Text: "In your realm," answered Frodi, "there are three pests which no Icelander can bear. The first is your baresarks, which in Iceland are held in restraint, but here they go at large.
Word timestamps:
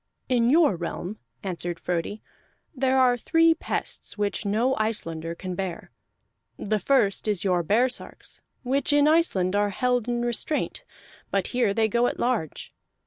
"In 0.27 0.49
your 0.49 0.75
realm," 0.75 1.19
answered 1.43 1.79
Frodi, 1.79 2.23
"there 2.73 2.97
are 2.97 3.19
three 3.19 3.53
pests 3.53 4.17
which 4.17 4.47
no 4.47 4.75
Icelander 4.77 5.35
can 5.35 5.53
bear. 5.53 5.91
The 6.57 6.79
first 6.79 7.27
is 7.27 7.43
your 7.43 7.61
baresarks, 7.63 8.41
which 8.63 8.91
in 8.91 9.07
Iceland 9.07 9.55
are 9.55 9.69
held 9.69 10.07
in 10.07 10.23
restraint, 10.25 10.83
but 11.29 11.49
here 11.49 11.71
they 11.71 11.87
go 11.87 12.07
at 12.07 12.17
large. 12.17 12.73